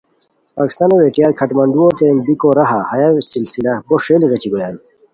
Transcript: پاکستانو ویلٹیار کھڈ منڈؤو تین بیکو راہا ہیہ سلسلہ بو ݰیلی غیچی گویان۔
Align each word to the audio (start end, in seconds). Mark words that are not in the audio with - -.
پاکستانو 0.57 0.93
ویلٹیار 1.01 1.31
کھڈ 1.39 1.49
منڈؤو 1.57 1.87
تین 1.97 2.15
بیکو 2.25 2.49
راہا 2.57 2.79
ہیہ 2.89 3.07
سلسلہ 3.31 3.73
بو 3.87 3.95
ݰیلی 4.03 4.27
غیچی 4.31 4.49
گویان۔ 4.53 4.75